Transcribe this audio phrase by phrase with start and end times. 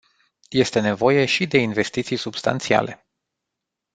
[0.49, 3.05] Este nevoie și de investiții substanțiale.